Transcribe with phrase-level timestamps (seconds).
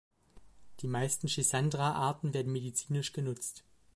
[0.79, 3.63] Die meisten "Schisandra"-Arten werden medizinisch genutzt.